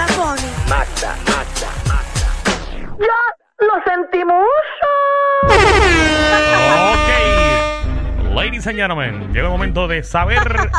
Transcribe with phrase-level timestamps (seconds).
[0.00, 0.50] Magda Bunny.
[0.68, 2.28] Magda, Magda, Magda.
[2.98, 3.20] ¡Ya
[3.66, 4.46] lo sentimos!
[6.94, 8.34] Ok.
[8.34, 10.70] Ladies and gentlemen, llega el momento de saber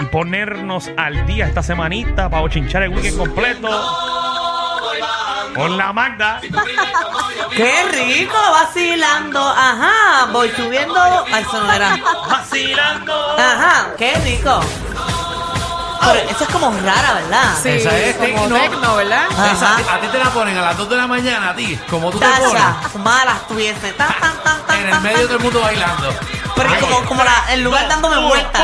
[0.00, 3.68] y ponernos al día esta semanita para chinchar el weekend completo.
[5.54, 6.40] Con la Magda.
[7.56, 8.36] ¡Qué rico!
[8.52, 9.40] Vacilando.
[9.40, 11.00] Ajá, voy subiendo.
[11.32, 11.96] Ay, eso no era.
[12.28, 13.38] Vacilando.
[13.38, 14.60] Ajá, qué rico.
[16.00, 17.54] Pero esa es como rara, ¿verdad?
[17.62, 18.56] Sí, Esa es como tecno.
[18.56, 19.24] tecno, ¿verdad?
[19.52, 19.94] Esa, Ajá.
[19.94, 22.18] a ti te la ponen a las 2 de la mañana, a ti, como tú
[22.18, 22.52] te pones.
[22.52, 23.92] Tacha, mala estuviese.
[23.92, 25.26] Tan, tan, tan, tan, En el tan, medio tan.
[25.26, 26.14] todo el mundo bailando.
[26.56, 28.62] Pero es como, como la, el lugar dándome vueltas.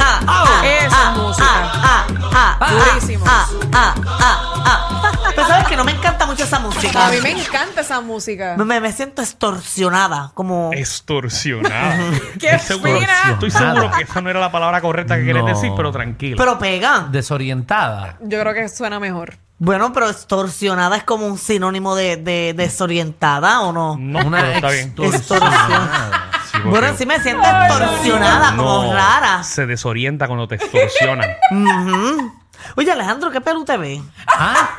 [0.00, 1.46] Ah, ah, Esa ah, música.
[1.48, 3.24] ah, ah, ah, Durísimo.
[3.28, 5.03] Ah, ah, ah, ah.
[5.34, 7.06] Pero sabes que no me encanta mucho esa música.
[7.06, 8.56] A mí me encanta esa música.
[8.56, 10.70] Me, me siento extorsionada, como...
[10.72, 11.96] Extorsionada.
[12.38, 13.12] ¡Qué Estoy seguro- fina!
[13.32, 15.44] Estoy seguro que esa no era la palabra correcta que No.
[15.44, 16.36] decir, pero tranquilo.
[16.36, 17.08] Pero pega.
[17.10, 18.16] Desorientada.
[18.20, 19.36] Yo creo que suena mejor.
[19.58, 23.96] Bueno, pero extorsionada es como un sinónimo de, de desorientada, ¿o no?
[23.98, 24.94] no, Una pero está bien.
[24.96, 26.30] extorsionada.
[26.44, 29.42] Sí, porque Bueno, sí me siento extorsionada, no como rara.
[29.44, 31.30] Se desorienta cuando te extorsionan.
[31.50, 32.32] Ujú.
[32.76, 34.02] Oye, Alejandro, ¿qué pelu te ve?
[34.26, 34.70] Ah,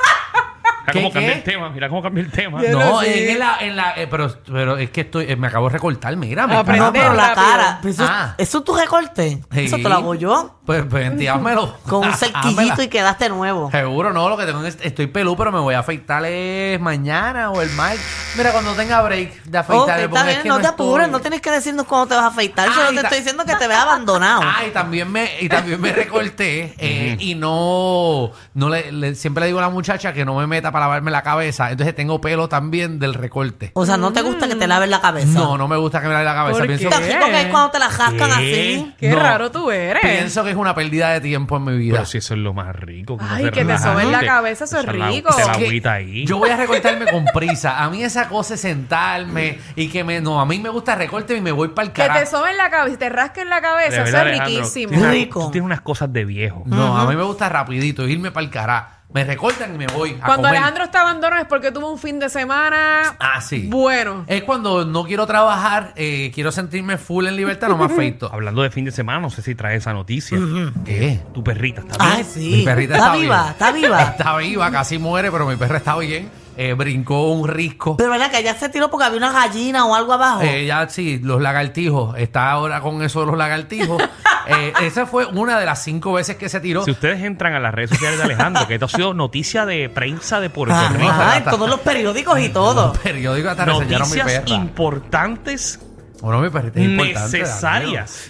[0.86, 1.38] Mira ¿Qué, cómo cambia qué?
[1.38, 1.70] el tema.
[1.70, 2.62] Mira cómo cambia el tema.
[2.62, 5.48] Yo no, no en la, en la, eh, pero, pero es que estoy, eh, me
[5.48, 6.80] acabo de recortar, mira, me Aprende.
[6.80, 7.46] No, está- pero la rápido.
[7.46, 7.78] cara.
[7.82, 8.34] Pero Eso, Ah.
[8.38, 9.42] ¿Eso es tu recorte?
[9.52, 9.60] Sí.
[9.64, 10.58] Eso te lo hago yo.
[10.64, 11.76] Pues, pues entíamelo.
[11.88, 13.70] Con un cerquillito y quedaste nuevo.
[13.70, 17.50] Seguro, no, lo que tengo es, estoy pelú, pero me voy a afeitar es mañana
[17.50, 18.00] o el martes.
[18.36, 20.04] Mira, cuando tenga break de Ok, afeitarme.
[20.04, 22.66] está bien, que no te apures, no tienes que decirnos cómo te vas a afeitar.
[22.66, 24.42] Yo Ah, solo te ta- estoy diciendo que te ves abandonado.
[24.56, 29.42] Ah, y también me, y también me recorté eh, y no, no le, le- siempre
[29.42, 31.70] le digo a la muchacha que no me meta para lavarme la cabeza.
[31.70, 33.70] Entonces tengo pelo también del recorte.
[33.74, 35.26] O sea, no te gusta que te laves la cabeza.
[35.38, 36.58] No, no me gusta que me lave la cabeza.
[36.58, 36.96] ¿Por Pienso, qué?
[37.14, 38.76] Rico que es cuando te la jascan ¿Qué?
[38.84, 38.94] así.
[38.98, 39.18] Qué No.
[39.20, 40.02] raro tú eres.
[40.02, 41.94] pienso que es una pérdida de tiempo en mi vida.
[41.94, 43.14] Pero si eso es lo más rico.
[43.14, 43.84] uno Ay, se que te relaja.
[43.92, 45.34] sobe en la cabeza, eso es la- rico.
[45.34, 46.26] Te la Es que agüita ahí.
[46.26, 47.82] Yo voy a recortarme con prisa.
[47.82, 50.20] A mí esa cosa es sentarme y que me.
[50.20, 52.26] No, a mí me gusta recorte y me voy para el Que te carajo.
[52.30, 54.88] sobe en la cabeza y te rasquen la De cabeza, eso verdad, es Alejandro, riquísimo.
[54.90, 55.40] tienes una- Rico.
[55.46, 56.62] Tú tienes unas cosas de viejo.
[56.66, 58.95] No, a mí me gusta rapidito, irme para el carajo.
[59.16, 60.10] Me recortan y me voy.
[60.20, 60.56] A Cuando comer.
[60.58, 63.66] Alejandro está abandonado es porque tuvo un fin de semana Ah, sí.
[63.70, 64.24] bueno.
[64.26, 68.28] Es cuando no quiero trabajar, eh, quiero sentirme full en libertad, no me afeito.
[68.32, 70.38] Hablando de fin de semana, no sé si traes esa noticia.
[70.84, 71.18] ¿Qué?
[71.32, 72.16] Tu perrita está bien.
[72.18, 72.50] Ay, sí.
[72.58, 73.52] Mi perrita está, está, viva, bien.
[73.52, 74.02] está viva.
[74.16, 76.28] Está viva, casi muere, pero mi perra está bien.
[76.56, 77.96] Eh, brincó un risco.
[77.98, 80.40] Pero verdad que ella se tiró porque había una gallina o algo abajo.
[80.42, 82.16] Eh, ya sí, los lagartijos.
[82.18, 84.02] Está ahora con eso de los lagartijos.
[84.48, 86.84] Eh, esa fue una de las cinco veces que se tiró.
[86.84, 89.88] Si ustedes entran a las redes sociales de Alejandro, que esto ha sido noticia de
[89.88, 91.12] prensa de Puerto Rico.
[91.36, 92.90] en todos los periódicos y todo.
[92.90, 94.54] Los periódicos hasta reseñaron mi Noticias perra.
[94.54, 95.80] importantes,
[96.20, 97.38] Bueno, importante.
[97.38, 97.60] necesarias.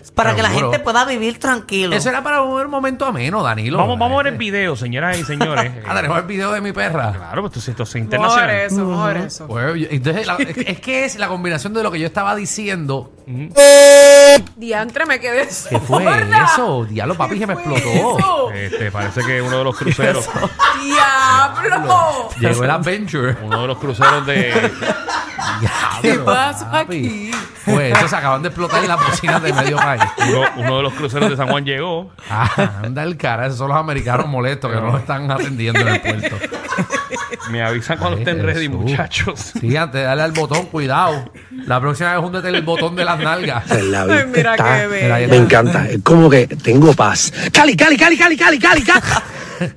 [0.00, 0.14] Danilo.
[0.14, 0.70] Para que la Seguro.
[0.72, 1.94] gente pueda vivir tranquilo.
[1.94, 3.78] Eso era para un momento ameno, Danilo.
[3.78, 5.72] Vamos, vamos a ver el video, señoras y señores.
[5.86, 7.12] Ah, tenemos el video de mi perra.
[7.12, 8.50] Claro, pues esto, esto es Por internacional.
[8.50, 9.46] eso, por eso.
[9.46, 12.34] Pues, yo- entonces, la- es, es que es la combinación de lo que yo estaba
[12.34, 13.12] diciendo.
[14.56, 16.04] Diantre, me quedé ¿Qué fue
[16.44, 16.84] eso?
[16.88, 17.88] Diablo, papi, que me explotó.
[18.18, 18.50] Eso?
[18.52, 20.28] Este, parece que uno de los cruceros,
[20.82, 22.28] ¡Diablo!
[22.40, 23.36] Llegó el Adventure.
[23.42, 24.52] uno de los cruceros de
[26.02, 26.96] ¿Qué Diablo, pasa papi.
[27.06, 27.30] aquí?
[27.64, 30.02] Pues eso se acaban de explotar en las bocinas de medio país.
[30.28, 32.10] uno, uno de los cruceros de San Juan llegó.
[32.30, 35.88] Ah, anda el cara, esos son los americanos molestos que no lo están atendiendo en
[35.88, 36.36] el puerto.
[37.50, 38.80] Me avisan cuando Ay, estén ready, Jesús.
[38.80, 39.52] muchachos.
[39.60, 41.30] Sí, antes de darle al botón, cuidado.
[41.66, 43.70] La próxima vez júntate el botón de las nalgas.
[43.70, 45.26] En la Ay, mira está- qué ahí.
[45.26, 45.88] Me encanta.
[45.88, 47.32] Es como que tengo paz.
[47.52, 49.02] Cali, Cali, Cali, Cali, Cali, Cali, Cali.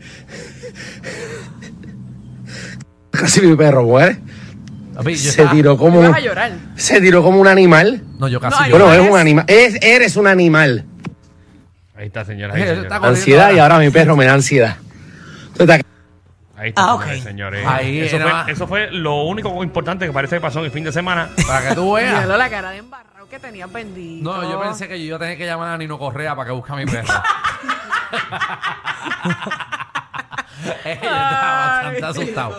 [3.11, 4.19] Casi mi perro muere.
[4.95, 6.51] Papi, yo Se estaba- tiró como Ibas a llorar.
[6.75, 8.03] se tiró como un animal.
[8.19, 8.69] No, yo casi No.
[8.69, 9.45] Bueno, ¿Cómo es un animal.
[9.47, 10.85] Es, eres un animal.
[11.95, 14.77] Ahí está, eso está corriendo Ansiedad y ahora mi perro me da ansiedad.
[15.57, 15.81] Entonces,
[16.59, 17.05] Ahí está, Ah, ok.
[17.23, 17.65] señores.
[17.65, 20.71] Ahí eso, era- fue, eso fue lo único importante que parece que pasó en el
[20.71, 21.29] fin de semana.
[21.47, 22.27] Para que tú veas.
[22.27, 24.29] La cara de embarrado que tenía bendito.
[24.29, 26.51] No, yo pensé que yo iba a tener que llamar a Nino Correa para que
[26.53, 27.23] busque a mi perra.
[30.83, 32.57] Ella estaba bastante asustado.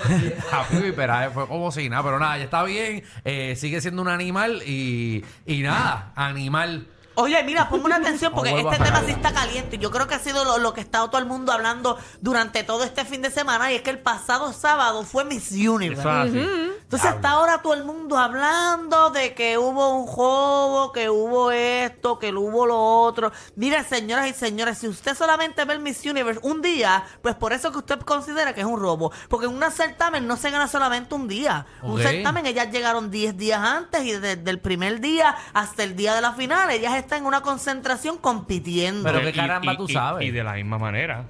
[0.83, 3.03] Mi perra fue como si nada, pero nada, ya está bien.
[3.25, 6.87] eh, sigue siendo un animal y, y nada, animal.
[7.21, 9.79] Oye, mira, ponme una atención porque este tema sí está caliente.
[9.79, 12.65] Yo creo que ha sido lo, lo que ha estado todo el mundo hablando durante
[12.65, 16.01] todo este fin de semana y es que el pasado sábado fue Miss Universe.
[16.01, 16.71] Eso es así.
[16.91, 22.19] Entonces está ahora todo el mundo hablando de que hubo un juego, que hubo esto,
[22.19, 23.31] que hubo lo otro.
[23.55, 27.53] Mire, señoras y señores, si usted solamente ve el Miss Universe un día, pues por
[27.53, 29.13] eso que usted considera que es un robo.
[29.29, 31.67] Porque en un certamen no se gana solamente un día.
[31.83, 36.15] Un certamen, ellas llegaron 10 días antes y desde el primer día hasta el día
[36.15, 39.03] de la final, ellas están en una concentración compitiendo.
[39.05, 40.27] Pero qué caramba y- tú y- sabes.
[40.27, 41.25] Y de la misma manera,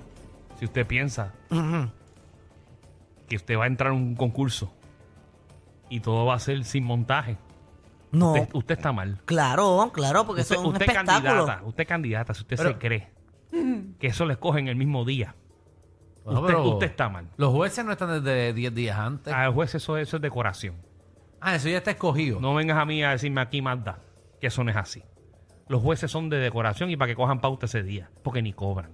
[0.58, 1.32] si usted piensa,
[3.28, 4.72] que usted va a entrar a un concurso
[5.88, 7.36] y todo va a ser sin montaje.
[8.12, 9.20] No, Usted, usted está mal.
[9.24, 11.28] claro, claro, porque usted, eso es un usted espectáculo.
[11.46, 13.08] candidata, usted candidata, si usted Pero- se cree
[14.00, 15.34] que eso le escogen el mismo día.
[16.24, 17.28] Bueno, usted, pero usted está mal.
[17.36, 19.32] Los jueces no están desde 10 días antes.
[19.32, 20.74] Al juez eso, eso es decoración.
[21.40, 22.40] Ah, eso ya está escogido.
[22.40, 24.00] No vengas a mí a decirme aquí, Magda,
[24.40, 25.02] que eso no es así.
[25.70, 28.90] Los jueces son de decoración y para que cojan pauta ese día, porque ni cobran.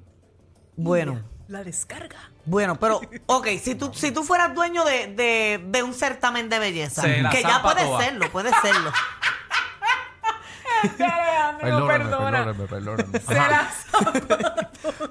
[0.76, 2.18] Bueno, La descarga.
[2.44, 6.58] bueno, pero, ok, si tú, si tú fueras dueño de, de, de un certamen de
[6.58, 8.00] belleza, Se la que ya zampa puede toda.
[8.04, 8.90] serlo, puede serlo.
[10.96, 11.86] Perdona.
[11.86, 13.18] perdóname, perdóname.
[13.20, 13.68] Se la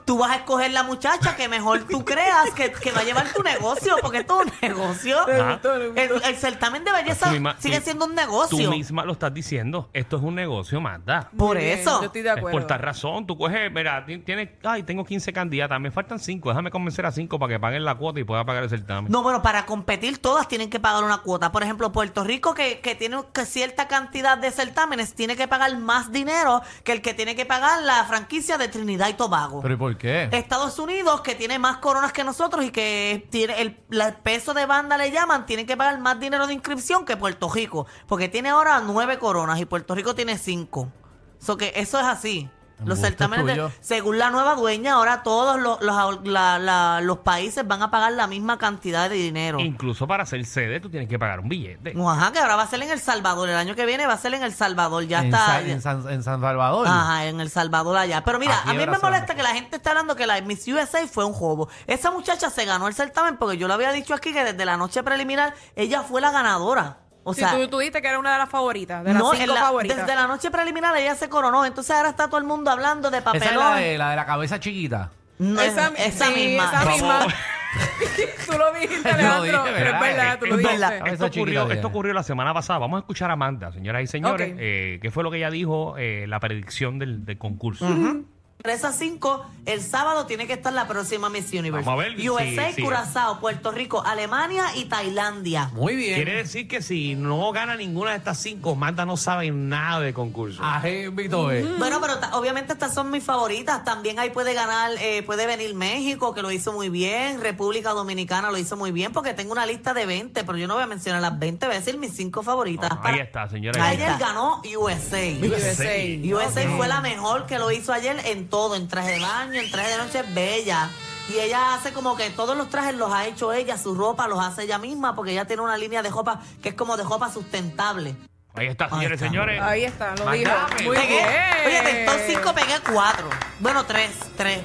[0.06, 3.28] Tú vas a escoger la muchacha que mejor tú creas que, que va a llevar
[3.34, 5.28] tu negocio, porque esto es un negocio.
[5.28, 8.70] El, el certamen de belleza Tú misma- sigue tú- siendo un Tú negocio.
[8.70, 9.90] misma lo estás diciendo.
[9.94, 11.30] Esto es un negocio, Magda.
[11.36, 12.00] Por bien, eso.
[12.02, 12.60] Yo estoy de Es acuerdo.
[12.60, 13.26] por tal razón.
[13.28, 16.50] Tú coges, mira, ti- tienes, ay, tengo 15 candidatas, me faltan 5.
[16.50, 19.12] Déjame convencer a 5 para que paguen la cuota y pueda pagar el certamen.
[19.12, 21.52] No, bueno, para competir todas tienen que pagar una cuota.
[21.52, 25.65] Por ejemplo, Puerto Rico, que, que tiene que cierta cantidad de certámenes, tiene que pagar
[25.74, 29.62] más dinero que el que tiene que pagar la franquicia de Trinidad y Tobago.
[29.62, 30.30] ¿Pero y por qué?
[30.32, 33.76] Estados Unidos, que tiene más coronas que nosotros y que tiene el,
[34.24, 37.88] peso de banda le llaman, tiene que pagar más dinero de inscripción que Puerto Rico,
[38.08, 40.92] porque tiene ahora nueve coronas y Puerto Rico tiene cinco.
[41.40, 42.50] So que eso es así.
[42.84, 47.66] Los certámenes, de- según la nueva dueña, ahora todos los, los, la- la- los países
[47.66, 49.60] van a pagar la misma cantidad de dinero.
[49.62, 51.94] Incluso para ser sede, tú tienes que pagar un billete.
[52.06, 53.48] Ajá, que ahora va a ser en El Salvador.
[53.50, 55.06] El año que viene va a ser en El Salvador.
[55.06, 55.46] Ya en, está.
[55.46, 56.88] Sa- en San, en San Salvador.
[56.88, 58.24] Ajá, en El Salvador allá.
[58.26, 60.68] Pero mira, Aquí a mí me molesta que la gente está hablando que la Miss
[60.68, 61.70] USA fue un jobo.
[61.88, 64.76] Esa muchacha se ganó el certamen porque yo le había dicho aquí que desde la
[64.78, 66.98] noche preliminar ella fue la ganadora.
[67.28, 69.32] O Sí, sea, tú, tú dijiste que era una de las favoritas, de las no,
[69.34, 69.98] cinco la- favoritas.
[69.98, 71.66] desde la noche preliminar ella se coronó.
[71.66, 73.64] Entonces ahora está todo el mundo hablando de Esa es papelón.
[73.72, 75.10] la de, la de la cabeza chiquita.
[75.40, 76.66] No, esa, esa sí, misma.
[76.66, 77.28] esa misma.
[78.46, 79.44] tú lo dijiste, Alejandro.
[79.44, 80.02] dije, pero es ¿verdad?
[80.02, 80.78] verdad, tú lo Esto, dijiste.
[80.80, 80.96] verdad.
[81.08, 82.80] esto Esa chiquita ocurrió, esto ocurrió la semana pasada.
[82.80, 85.96] Vamos a escuchar a Amanda, señoras y señores, eh, qué fue lo que ella dijo,
[85.98, 87.86] eh, la predicción del, del concurso.
[87.88, 88.24] Entre
[88.64, 91.86] esas cinco, el sábado tiene que estar la próxima Miss Universe.
[91.86, 92.82] Vamos a ver, USA, sí, sí.
[92.82, 95.70] Curazao, Puerto Rico, Alemania y Tailandia.
[95.74, 96.16] Muy bien.
[96.16, 100.14] Quiere decir que si no gana ninguna de estas cinco, Magda no sabe nada de
[100.14, 100.64] concurso.
[100.64, 101.66] Ají, Vito, eh.
[101.78, 103.84] Bueno, pero obviamente estas son mis favoritas.
[103.84, 107.42] También ahí puede ganar, eh, puede venir México, que lo hizo muy bien.
[107.42, 110.76] República Dominicana lo hizo muy bien, porque tengo una lista de 20, pero yo no
[110.76, 112.90] voy a mencionar las 20, voy a decir mis cinco favoritas.
[112.92, 113.84] Ah, ahí está, señora.
[113.86, 115.22] Ayer ganó USA.
[115.42, 116.36] USA.
[116.36, 119.70] USA fue la mejor que lo hizo ayer en todo, en traje de baño, en
[119.70, 120.90] traje de noche, bella.
[121.30, 124.40] Y ella hace como que todos los trajes los ha hecho ella, su ropa los
[124.40, 127.32] hace ella misma, porque ella tiene una línea de ropa que es como de ropa
[127.32, 128.16] sustentable.
[128.54, 129.26] Ahí está, señores y está.
[129.28, 129.62] señores.
[129.62, 130.52] Ahí está, lo dijo.
[130.86, 131.32] Muy Pegué, bien.
[131.68, 133.30] oye, de estos cinco pegué cuatro.
[133.60, 134.60] Bueno, tres, tres.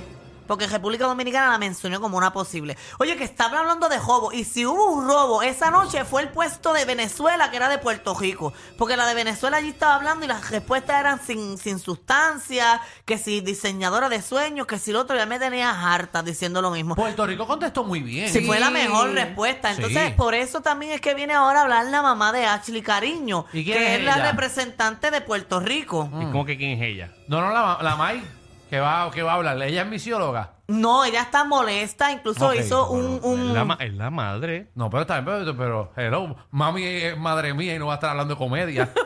[0.51, 2.77] Porque República Dominicana la mencionó como una posible.
[2.99, 4.33] Oye, que está hablando de robo.
[4.33, 7.79] Y si hubo un robo esa noche fue el puesto de Venezuela, que era de
[7.79, 8.53] Puerto Rico.
[8.77, 13.17] Porque la de Venezuela allí estaba hablando y las respuestas eran sin, sin sustancia, que
[13.17, 16.97] si diseñadora de sueños, que si lo otro ya me tenía harta diciendo lo mismo.
[16.97, 18.29] Puerto Rico contestó muy bien.
[18.29, 18.45] Si Sí.
[18.45, 19.71] fue la mejor respuesta.
[19.71, 20.15] Entonces, Sí.
[20.17, 23.63] por eso también es que viene ahora a hablar la mamá de Ashley Cariño, ¿Y
[23.65, 26.11] quién que es es la representante de Puerto Rico.
[26.21, 27.13] ¿Y cómo que quién es ella?
[27.29, 28.40] No, no, la, la May,
[28.71, 29.61] que va, que va a hablar.
[29.63, 30.53] Ella es misióloga.
[30.69, 33.21] No, ella está molesta, incluso Ok, hizo bueno, un...
[33.41, 34.69] un- Es la, ma- es la madre.
[34.77, 37.97] No, pero está bien, pero, pero hello, mami es madre mía y no va a
[37.97, 38.89] estar hablando de comedia.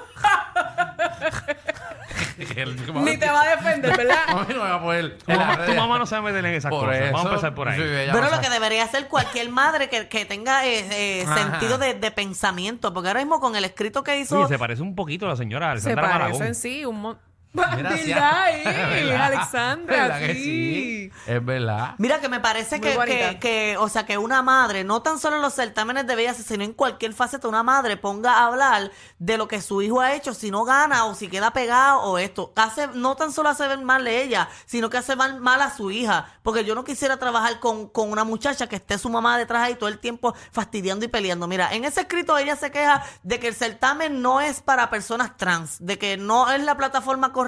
[2.94, 4.16] Ni te va a defender, ¿verdad?
[4.34, 5.18] Mami no va a poder.
[5.18, 7.00] Tu mamá, tu mamá no se va a meter en esas Por cosas.
[7.12, 7.76] Vamos a eso, empezar por ahí.
[7.80, 10.84] sí, ella Bueno, va a lo que debería hacer cualquier madre que, que tenga eh,
[11.20, 11.36] eh, Ajá.
[11.36, 14.38] sentido de, de pensamiento, porque ahora mismo con el escrito que hizo...
[14.40, 16.32] Oye, se parece un poquito a la señora Se Alexandra Maragón.
[16.38, 17.24] parecen, sí, un montón.
[17.54, 18.42] Mira, sí, ¿Verdad?
[18.42, 19.22] ahí, ¿verdad?
[19.26, 20.42] Alexandra, ¿Verdad que sí.
[20.42, 21.12] sí?
[21.26, 21.94] Es verdad.
[21.98, 25.42] Mira que me parece que, que, o sea, que una madre, no tan solo en
[25.42, 29.46] los certámenes de belleza, sino en cualquier faceta, una madre ponga a hablar de lo
[29.46, 32.52] que su hijo ha hecho, si no gana o si queda pegado o esto.
[32.56, 35.70] Hace, no tan solo hace ver mal a ella, sino que hace mal, mal a
[35.70, 36.26] su hija.
[36.42, 39.76] Porque yo no quisiera trabajar con, con una muchacha que esté su mamá detrás ahí
[39.76, 41.46] todo el tiempo fastidiando y peleando.
[41.46, 45.36] Mira, en ese escrito ella se queja de que el certamen no es para personas
[45.36, 47.43] trans, de que no es la plataforma correcta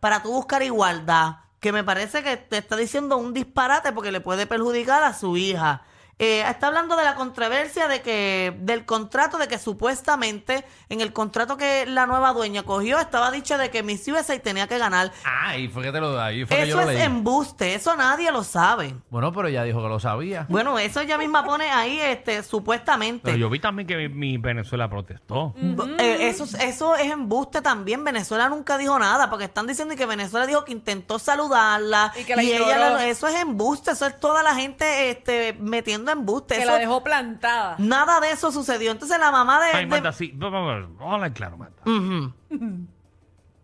[0.00, 4.20] para tú buscar igualdad que me parece que te está diciendo un disparate porque le
[4.20, 5.82] puede perjudicar a su hija.
[6.20, 11.12] Eh, está hablando de la controversia de que del contrato de que supuestamente en el
[11.12, 15.12] contrato que la nueva dueña cogió estaba dicho de que Miss USA tenía que ganar.
[15.24, 16.26] Ah, y fue que te lo da.
[16.26, 17.06] Ahí fue que yo Eso lo es leí.
[17.06, 18.96] embuste, eso nadie lo sabe.
[19.10, 20.46] Bueno, pero ella dijo que lo sabía.
[20.48, 23.22] Bueno, eso ella misma pone ahí este supuestamente.
[23.24, 25.54] Pero yo vi también que mi, mi Venezuela protestó.
[25.98, 28.02] Eh, eso, eso es embuste también.
[28.02, 32.34] Venezuela nunca dijo nada, porque están diciendo que Venezuela dijo que intentó saludarla Y que
[32.36, 36.54] la ella la- eso es embuste, eso es toda la gente este, metiendo tremendo embuste.
[36.54, 37.76] Que Eso- la dejó plantada.
[37.78, 38.90] Nada de eso sucedió.
[38.92, 39.70] Entonces la mamá de...
[39.72, 40.32] Ay, de- Marta, sí.
[40.34, 41.82] Vamos, vamos, vamos a hablar claro, Marta.
[41.84, 42.32] Ujú,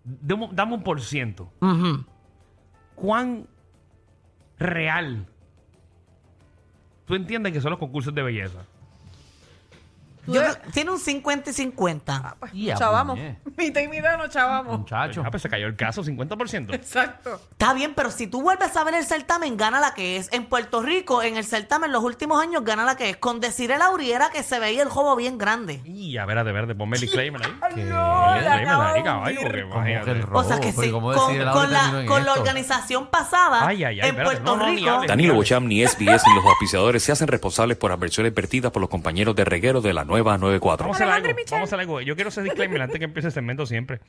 [0.05, 1.51] Dame, un- dame un por ciento.
[1.61, 2.05] ujú.
[2.95, 3.47] ¿Cuán
[4.59, 5.27] real
[7.07, 8.61] tú entiendes que son los concursos de belleza?
[10.27, 12.37] Yo creo- tiene un 50 y 50.
[12.41, 13.19] Pues, Ya, chavamos.
[13.57, 14.79] Mitad y mitad no chavamos.
[14.81, 15.23] Muchacho.
[15.25, 16.73] Ah, pues se cayó el caso, 50%.
[16.75, 17.41] Exacto.
[17.53, 20.33] Está bien, pero si tú vuelves a ver el certamen, gana la que es.
[20.33, 23.17] En Puerto Rico, en el certamen, los últimos años, gana la que es.
[23.17, 25.81] Con decir el Auriera que se veía el jobo bien grande.
[25.85, 27.53] Y a ver, de verde, ponme el disclaimer ahí.
[27.63, 29.43] Ay, no, la disclaimer acabo ahí, de caballo, hundir.
[29.45, 30.27] porque Como que el imagínate.
[30.27, 30.39] robo.
[30.39, 34.17] O sea que sí, ¿cómo con, la, con la organización pasada, Ay, ay, ay, en
[34.17, 35.09] espérate, Puerto no, no, ni Rico, hables.
[35.09, 38.89] Danilo Bocham, ni SBS, ni los auspiciadores se hacen responsables por adversiones vertidas por los
[38.91, 40.85] compañeros de reguero de la nueva 94.
[40.85, 41.39] Vamos a hacer Alejandro algo.
[41.41, 41.55] Michel.
[41.57, 42.01] Vamos a hacer algo.
[42.01, 44.01] Yo quiero hacer disclaimer antes que empiece el segmento siempre.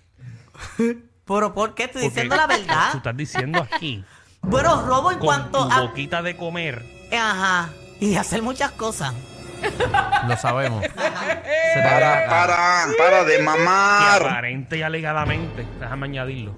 [1.25, 1.85] pero ¿por qué?
[1.85, 2.95] Estoy Porque diciendo la Tú verdad.
[2.95, 4.03] estás diciendo aquí,
[4.41, 5.81] Bueno, robo en con cuanto tu a...
[5.81, 7.69] boquita de comer, Ajá.
[7.99, 9.13] Y hacer muchas cosas.
[10.27, 10.85] Lo sabemos.
[10.87, 14.21] Para, para, para de que mamar.
[14.21, 16.55] aparente y alegadamente, déjame añadirlo,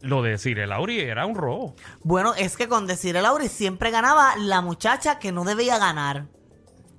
[0.00, 1.74] lo de Cire Lauri era un robo.
[2.02, 6.26] Bueno, es que con decir el Auri siempre ganaba la muchacha que no debía ganar.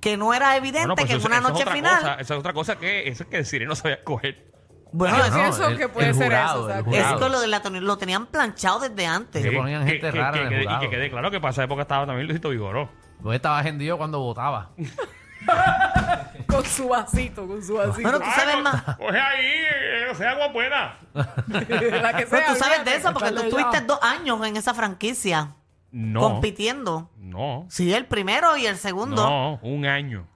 [0.00, 1.98] Que no era evidente Bueno, pues que en eso, una es noche otra final.
[2.00, 2.14] cosa.
[2.14, 4.46] Esa es otra cosa que eso es que Cire no sabía escoger.
[4.92, 6.70] Bueno, Yo eso- pienso que puede ser jurado, eso.
[6.70, 7.18] el es jurado.
[7.20, 9.42] que lo, de la, lo tenían planchado desde antes.
[9.42, 9.50] Sí.
[9.50, 10.80] ponían gente rara que en el y jurado.
[10.80, 12.88] que quede claro que para esa época estaba también Luisito Vigoró.
[13.20, 14.70] Vos estabas hendido cuando votaba.
[16.46, 18.02] Con su vasito, con su vasito.
[18.02, 18.82] Bueno, tú sabes más.
[18.96, 20.96] Coge ahí, eh, o sea, agua buena.
[21.14, 22.90] La que Pero sea, tú sabes olvídate.
[22.90, 25.50] de eso porque tú estuviste dos años en esa franquicia
[25.90, 26.20] No.
[26.20, 27.10] compitiendo.
[27.16, 27.66] No.
[27.70, 29.28] Sí, el primero y el segundo.
[29.28, 30.26] No, un año.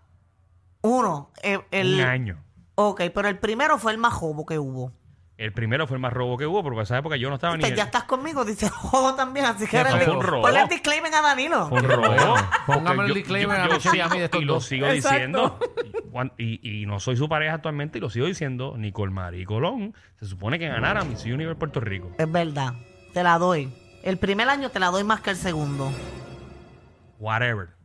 [0.82, 1.30] Uno.
[1.42, 2.42] eh, el, Un año.
[2.74, 4.92] Ok, pero el primero fue el más jobo que hubo.
[5.38, 7.62] El primero fue el más robo que hubo, porque esa época yo no estaba ni.
[7.62, 10.42] Pues ya estás conmigo, dice jobo también, así que ahora fue le- un robo.
[10.42, 11.68] ponle el disclaimer a Danilo.
[11.68, 12.34] Fue un robo.
[12.66, 15.08] Póngame el disclaimer yo- a yo a mí de estos Y lo sigo Exacto.
[15.16, 15.58] diciendo.
[16.38, 18.74] Y, y no soy su pareja actualmente y lo sigo diciendo.
[18.76, 22.10] Nicole Marie Colón se supone que ganara Miss Universe Puerto Rico.
[22.18, 22.74] Es verdad,
[23.12, 23.72] te la doy.
[24.02, 25.92] El primer año te la doy más que el segundo.
[27.20, 27.81] Whatever.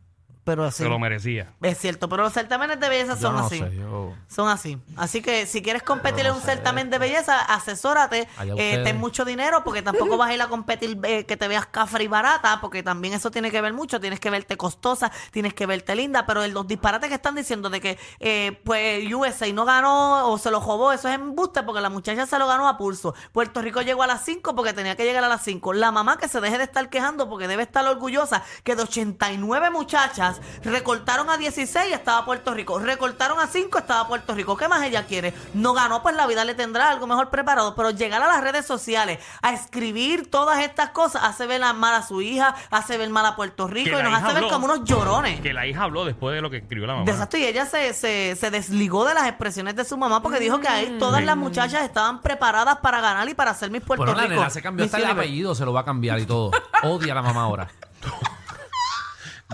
[0.48, 0.82] Pero así.
[0.82, 1.52] Se lo merecía.
[1.60, 3.58] Es cierto, pero los certámenes de belleza Yo son no así.
[3.58, 4.14] sé, yo...
[4.28, 4.78] Son así.
[4.96, 8.26] Así que si quieres competir en un sé certamen de belleza, asesórate,
[8.56, 11.66] eh, ten mucho dinero, porque tampoco vas a ir a competir eh, que te veas
[11.66, 14.00] cafre y barata, porque también eso tiene que ver mucho.
[14.00, 17.82] Tienes que verte costosa, tienes que verte linda, pero los disparates que están diciendo de
[17.82, 21.90] que eh, pues USA no ganó o se lo robó, eso es embuste, porque la
[21.90, 23.14] muchacha se lo ganó a pulso.
[23.32, 25.74] Puerto Rico llegó a las 5 porque tenía que llegar a las 5.
[25.74, 29.68] La mamá que se deje de estar quejando porque debe estar orgullosa que de 89
[29.70, 32.78] muchachas recortaron a 16 y estaba Puerto Rico.
[32.78, 34.56] Recortaron a 5 estaba Puerto Rico.
[34.56, 35.34] ¿Qué más ella quiere?
[35.54, 37.74] No ganó, pues la vida le tendrá algo mejor preparado.
[37.74, 42.02] Pero llegar a las redes sociales a escribir todas estas cosas hace ver mal a
[42.06, 44.66] su hija, hace ver mal a Puerto Rico Que y la nos hace ver como
[44.66, 45.40] unos llorones.
[45.40, 47.04] Que la hija habló después de lo que escribió la mamá.
[47.04, 50.38] De exacto, y ella se, se, se desligó de las expresiones de su mamá porque
[50.40, 54.04] dijo que ahí todas las muchachas estaban preparadas para ganar y para ser mis Puerto
[54.04, 54.40] Bueno, la Rico.
[54.40, 56.50] nena se cambió hasta el apellido, se lo va a cambiar y todo.
[56.82, 57.68] Odia a la mamá ahora.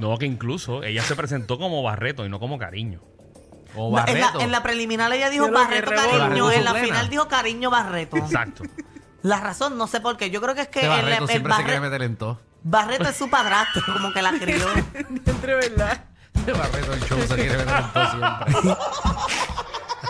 [0.00, 3.00] No, que incluso ella se presentó como Barreto y no como Cariño.
[3.76, 4.40] O No, En la, Barreto.
[4.40, 5.90] en la preliminal ella dijo que Barreto.
[5.90, 6.86] Cariño, en la Suplena.
[6.88, 8.16] final dijo Cariño Barreto.
[8.16, 8.64] Exacto.
[9.22, 10.30] La razón, no sé por qué.
[10.30, 12.16] Yo creo que es que Este el, Barreto el siempre se Barre- quiere meter en
[12.16, 12.40] todo.
[12.62, 14.66] Barreto es su padrastro, como que la crió.
[14.94, 16.04] Entre verdad.
[16.34, 18.76] Este Barreto el show se quiere meter en todo siempre.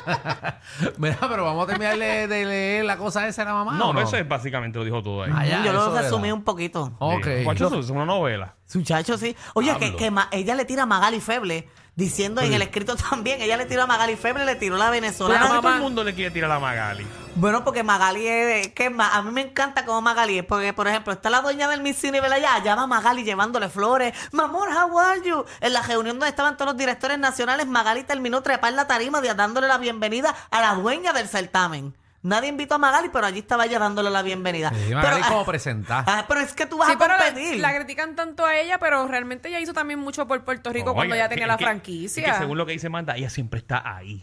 [0.98, 3.72] Mira, pero vamos a terminar de, de leer la cosa esa de la mamá.
[3.76, 4.00] No, ¿o no?
[4.00, 5.32] eso es básicamente lo dijo todo ahí.
[5.34, 6.02] Ah, ya, Yo eso lo era.
[6.02, 6.92] resumí un poquito.
[6.98, 7.24] Ok.
[7.24, 7.44] Sí.
[7.44, 8.54] Guacho, eso es una novela.
[8.74, 9.36] Muchacho, sí.
[9.54, 13.40] Oye, que, que ma- ella le tira a Magali Feble, diciendo en el escrito también,
[13.40, 15.46] ella le tiró a Magali Feble, le tiró la ¿Por venezolana.
[15.46, 17.06] qué todo el mundo le quiere tirar a Magali?
[17.36, 20.86] Bueno, porque Magali es, que ma- a mí me encanta como Magali es, porque por
[20.86, 24.98] ejemplo está la dueña del Miss Universe allá, allá va Magali llevándole flores, mamor, how
[24.98, 25.44] are you?
[25.60, 29.66] En la reunión donde estaban todos los directores nacionales, Magali terminó trepar la tarima dándole
[29.68, 31.94] la bienvenida a la dueña del certamen.
[32.24, 34.72] Nadie invitó a Magali, pero allí estaba ella dándole la bienvenida.
[34.74, 36.04] Sí, Magali pero, como ah, presentar.
[36.08, 37.60] ah, pero es que tú vas Sí, a pero la, competir.
[37.60, 41.14] la critican tanto a ella, pero realmente ella hizo también mucho por Puerto Rico cuando
[41.14, 42.24] ya tenía que- la que- franquicia.
[42.24, 44.22] Que según lo que dice Manda, ella siempre está ahí.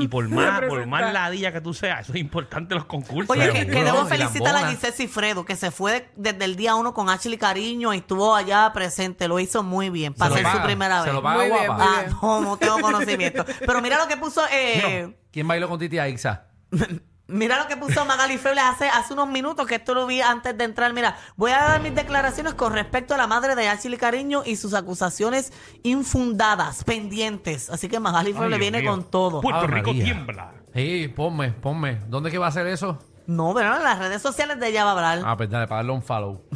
[0.00, 3.28] Y por más, por más ladilla que tú seas, eso es importante los concursos.
[3.36, 4.70] Oye, que, debo felicitar a.
[4.70, 8.34] Giselle Cifredo, que se fue de- desde el día uno con Ashley Cariño y estuvo
[8.34, 9.28] allá presente.
[9.28, 11.14] Lo hizo muy bien para Se ser su primera se vez.
[11.14, 11.74] lo paga Muy bien, guapa.
[11.84, 12.16] muy Ah, bien.
[12.22, 13.44] no, no tengo conocimiento.
[13.66, 16.46] Pero mira lo que puso, eh, ¿Quién bailó con Titi Aixa?
[17.26, 20.56] mira lo que puso Magali Febles hace, hace unos minutos, que esto lo vi antes
[20.56, 20.92] de entrar.
[20.92, 24.56] Mira, voy a dar mis declaraciones con respecto a la madre de Ashley Cariño y
[24.56, 25.52] sus acusaciones
[25.82, 27.70] infundadas, pendientes.
[27.70, 28.90] Así que Magali Febles viene mío.
[28.90, 29.40] con todo.
[29.40, 30.04] Puerto Ave Rico María.
[30.04, 30.52] tiembla.
[30.74, 32.00] Sí, ponme, ponme.
[32.08, 32.98] ¿Dónde que va a hacer eso?
[33.26, 35.22] No, pero en las redes sociales de ella va a hablar.
[35.24, 36.42] Ah, pues dale, para darle un follow.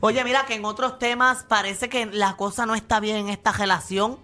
[0.00, 3.52] Oye, mira que en otros temas parece que la cosa no está bien en esta
[3.52, 4.18] relación.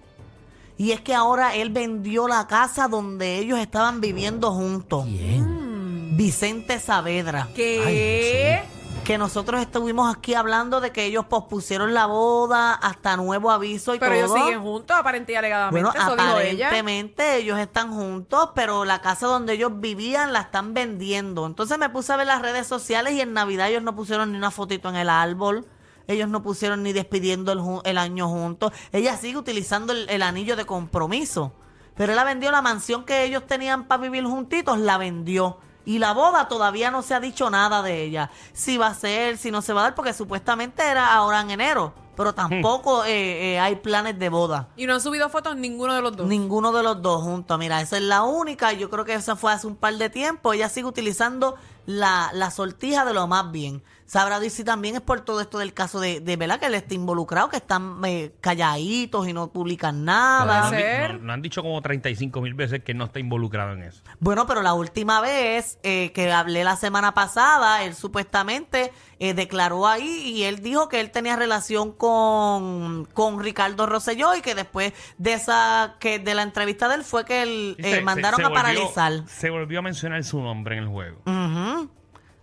[0.83, 5.07] Y es que ahora él vendió la casa donde ellos estaban viviendo juntos.
[5.07, 6.17] Bien.
[6.17, 7.47] Vicente Saavedra.
[7.55, 8.65] ¿Qué?
[9.05, 14.01] Que nosotros estuvimos aquí hablando de que ellos pospusieron la boda hasta nuevo aviso y
[14.01, 14.45] Pero ellos todo.
[14.45, 15.89] siguen juntos, aparentemente y alegadamente.
[15.89, 16.67] Bueno, eso dijo ella.
[16.67, 21.47] aparentemente ellos están juntos, pero la casa donde ellos vivían la están vendiendo.
[21.47, 24.39] Entonces me puse a ver las redes sociales y en Navidad ellos no pusieron ni
[24.39, 25.65] una fotito en el árbol.
[26.07, 28.73] Ellos no pusieron ni despidiendo el, año juntos.
[28.93, 31.53] Ella sigue utilizando el, el anillo de compromiso.
[31.97, 35.59] Pero él la vendió la mansión que ellos tenían para vivir juntitos, la vendió.
[35.85, 38.31] Y la boda todavía no se ha dicho nada de ella.
[38.53, 41.51] Si va a ser, si no se va a dar, porque supuestamente era ahora en
[41.51, 41.93] enero.
[42.17, 44.69] Pero tampoco eh, eh, hay planes de boda.
[44.77, 46.27] Y no han subido fotos ninguno de los dos.
[46.27, 47.59] Ninguno de los dos juntos.
[47.59, 48.73] Mira, esa es la única.
[48.73, 50.53] Yo creo que esa fue hace un par de tiempo.
[50.53, 53.83] Ella sigue utilizando la, la sortija de lo más bien.
[54.13, 56.61] Sabrá Dios si también es por todo esto del caso de, de ¿verdad?
[56.61, 60.71] Que él está involucrado, que están eh, calladitos y no publican nada.
[61.19, 64.03] no han dicho como 35 mil veces que no está involucrado en eso.
[64.21, 68.93] Bueno, pero la última vez eh, que hablé la semana pasada, él supuestamente
[69.25, 74.41] eh, declaró ahí y él dijo que él tenía relación con, con Ricardo Rosselló y
[74.41, 78.01] que después de esa que de la entrevista de él fue que él eh, se-
[78.03, 79.29] mandaron se- se a volvió- paralizar.
[79.29, 81.23] Se volvió a mencionar su nombre en el juego.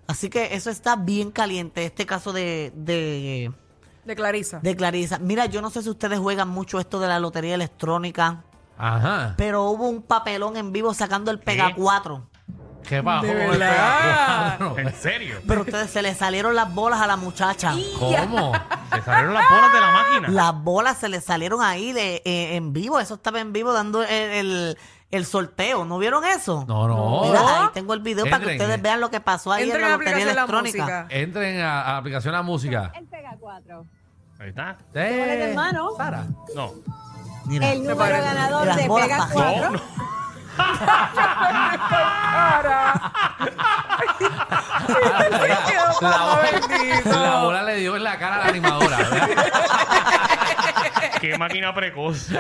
[0.08, 3.52] Así que eso está bien caliente, este caso de, de,
[4.06, 4.60] De Clarisa.
[4.60, 5.20] de Clarisa.
[5.20, 8.44] Mira, yo no sé si ustedes juegan mucho esto de la lotería electrónica,
[8.78, 9.36] Ajá.
[9.38, 12.29] pero hubo un papelón en vivo sacando el Pega 4.
[12.90, 13.26] ¿Qué pasó?
[13.28, 14.60] De verdad.
[14.78, 15.40] ¿En serio?
[15.48, 17.74] Pero ustedes se le salieron las bolas a la muchacha.
[18.00, 18.52] ¿Cómo?
[18.94, 20.30] Se salieron las bolas de la máquina.
[20.30, 23.00] Las bolas se le salieron ahí de, eh, en vivo.
[23.00, 24.78] Eso estaba en vivo dando el, el-
[25.12, 25.86] el sorteo.
[25.86, 26.66] ¿No vieron eso?
[26.68, 27.22] No, no.
[27.26, 28.82] Mira, ahí tengo el video para que Entren, ustedes eh.
[28.82, 31.02] vean lo que pasó ahí Entren en a la la lotería aplicación de la electrónica.
[31.04, 31.08] música.
[31.22, 32.92] Entren a, a la aplicación la música.
[32.96, 33.86] El Pega 4.
[34.40, 34.78] Ahí está.
[34.94, 35.90] Eh, hermano.
[35.98, 36.26] Sara.
[36.56, 36.74] No.
[37.46, 38.22] Mira, El número parece?
[38.24, 39.34] ganador Las de bolas Pega bajas.
[39.34, 39.62] 4.
[39.62, 40.09] No, no.
[46.02, 47.10] La bola, bendito.
[47.22, 48.98] la bola le dio en la cara a la animadora.
[48.98, 49.30] ¿verdad?
[51.20, 52.30] Qué máquina precoz.
[52.32, 52.40] Ay,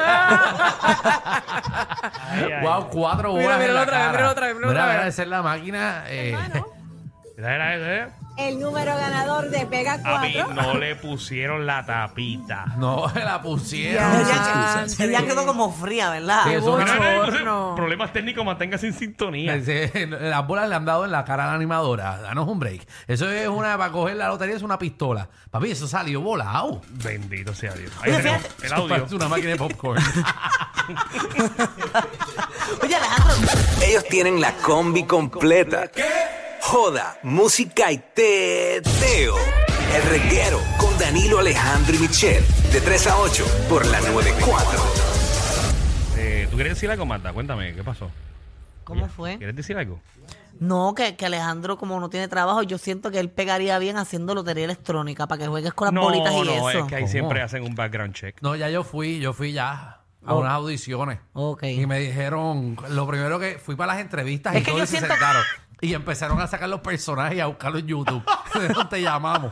[2.54, 2.62] ay.
[2.64, 3.60] wow, cuatro Mira, bolas.
[3.60, 4.12] en míralo la otra vez, cara.
[4.18, 5.08] míralo otra vez, Mira, otra mira, vez.
[5.14, 6.04] esa es la máquina.
[6.08, 6.38] eh,
[7.38, 8.10] Era, era, era.
[8.40, 10.54] El número ganador de Pega A mí 4.
[10.54, 12.66] no le pusieron la tapita.
[12.78, 14.12] no la pusieron.
[14.16, 16.44] ella, Ya, ella quedó como fría, ¿verdad?
[16.46, 17.74] Sí, eso Mira, bochorno.
[17.76, 19.56] Problemas técnicos, manténgase en sintonía.
[19.56, 22.18] Ese- Las bolas le han dado en la cara a la animadora.
[22.22, 22.88] Danos un break.
[23.08, 25.28] Eso es una, para coger la lotería, es una pistola.
[25.52, 26.82] Papi, eso salió volado.
[26.90, 27.92] Bendito sea Dios.
[28.02, 28.68] Ahí Oye, tenemos fíjate.
[28.68, 28.88] el audio.
[28.88, 30.02] parece una máquina de popcorn.
[32.84, 33.36] Oye, Alejandro,
[33.86, 35.90] Ellos tienen la combi completa.
[36.70, 39.36] Joda, música y teo.
[39.96, 42.44] El reguero con Danilo Alejandro y Michel.
[42.72, 44.80] De 3 a 8 por la 94.
[46.18, 47.34] Eh, ¿Tú quieres decir algo, Marta?
[47.34, 48.12] Cuéntame, ¿qué pasó?
[48.84, 49.38] ¿cómo fue?
[49.38, 50.00] ¿Quieres decir algo?
[50.60, 54.34] No, que, que Alejandro, como no tiene trabajo, yo siento que él pegaría bien haciendo
[54.36, 56.80] lotería electrónica para que juegues con las no, bolitas y no, eso.
[56.80, 57.12] es que ahí ¿Cómo?
[57.12, 58.38] siempre hacen un background check.
[58.42, 60.40] No, ya yo fui, yo fui ya a Oh.
[60.40, 61.20] unas audiciones.
[61.34, 61.64] Ok.
[61.64, 64.84] Y me dijeron, lo primero que fui para las entrevistas Es y que todo yo
[64.84, 65.44] y se siento- sentaron.
[65.82, 68.24] Y empezaron a sacar los personajes y a buscarlos en YouTube.
[68.54, 69.52] De te llamamos.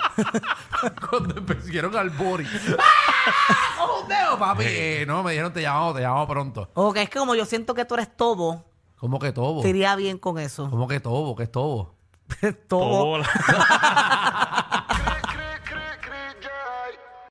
[1.09, 2.45] Cuando empezaron al bori.
[2.79, 3.85] ¡Ah!
[4.01, 4.63] ¡Un dedo, papi!
[4.65, 6.69] Eh, no, me dijeron te llamamos, te llamamos pronto.
[6.73, 8.65] Ok, es que como yo siento que tú eres todo,
[8.97, 9.61] ¿Cómo que todo?
[9.61, 10.69] te iría bien con eso.
[10.69, 11.35] ¿Cómo que todo?
[11.35, 13.19] ¿Qué es todo?
[13.19, 14.66] la-